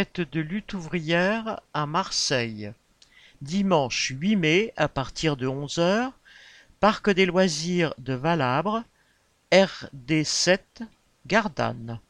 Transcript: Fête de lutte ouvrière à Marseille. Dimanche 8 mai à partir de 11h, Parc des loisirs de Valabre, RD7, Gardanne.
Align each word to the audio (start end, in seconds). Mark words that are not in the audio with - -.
Fête 0.00 0.22
de 0.22 0.40
lutte 0.40 0.72
ouvrière 0.72 1.60
à 1.74 1.84
Marseille. 1.84 2.72
Dimanche 3.42 4.14
8 4.18 4.36
mai 4.36 4.72
à 4.78 4.88
partir 4.88 5.36
de 5.36 5.46
11h, 5.46 6.12
Parc 6.80 7.10
des 7.10 7.26
loisirs 7.26 7.92
de 7.98 8.14
Valabre, 8.14 8.82
RD7, 9.52 10.60
Gardanne. 11.26 12.00